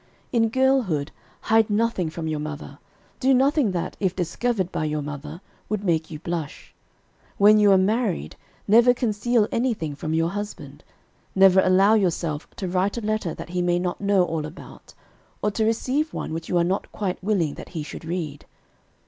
[0.31, 2.79] In girlhood, hide nothing from your mother;
[3.19, 6.73] do nothing that, if discovered by your mother, would make you blush.
[7.37, 8.35] When you are married,
[8.67, 10.83] never conceal anything from your husband.
[11.35, 14.95] Never allow yourself to write a letter that he may not know all about,
[15.43, 18.47] or to receive one which you are not quite willing that he should read.